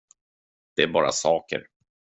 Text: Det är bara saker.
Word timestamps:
Det 0.75 0.83
är 0.83 0.87
bara 0.87 1.11
saker. 1.11 1.65